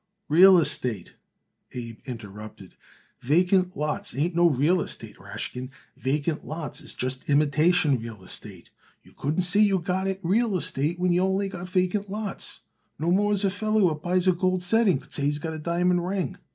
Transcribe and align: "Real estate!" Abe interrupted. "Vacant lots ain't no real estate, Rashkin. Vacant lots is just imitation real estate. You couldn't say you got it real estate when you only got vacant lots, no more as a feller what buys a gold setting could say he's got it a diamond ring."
"Real 0.29 0.57
estate!" 0.57 1.13
Abe 1.73 1.99
interrupted. 2.05 2.73
"Vacant 3.21 3.77
lots 3.77 4.15
ain't 4.17 4.35
no 4.35 4.49
real 4.49 4.81
estate, 4.81 5.17
Rashkin. 5.19 5.69
Vacant 5.95 6.43
lots 6.43 6.81
is 6.81 6.95
just 6.95 7.29
imitation 7.29 7.99
real 7.99 8.23
estate. 8.23 8.71
You 9.03 9.11
couldn't 9.13 9.43
say 9.43 9.59
you 9.59 9.77
got 9.77 10.07
it 10.07 10.19
real 10.23 10.57
estate 10.57 10.97
when 10.97 11.11
you 11.11 11.21
only 11.21 11.49
got 11.49 11.69
vacant 11.69 12.09
lots, 12.09 12.61
no 12.97 13.11
more 13.11 13.31
as 13.31 13.45
a 13.45 13.51
feller 13.51 13.83
what 13.83 14.01
buys 14.01 14.27
a 14.27 14.31
gold 14.33 14.63
setting 14.63 14.97
could 14.97 15.11
say 15.11 15.21
he's 15.21 15.37
got 15.37 15.53
it 15.53 15.57
a 15.57 15.59
diamond 15.59 16.03
ring." 16.07 16.37